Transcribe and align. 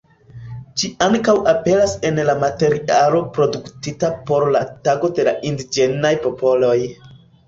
Ĝi 0.83 0.87
ankaŭ 1.07 1.33
aperas 1.49 1.91
en 2.09 2.21
la 2.29 2.33
materialo 2.43 3.21
produktita 3.35 4.09
por 4.31 4.47
la 4.55 4.63
Tago 4.89 5.11
de 5.21 5.27
indiĝenaj 5.51 6.13
popoloj. 6.25 6.75